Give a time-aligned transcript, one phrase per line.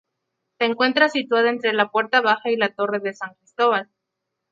[0.57, 3.87] Se encuentra situada entre la puerta Baja y la Torre de San Cristóbal.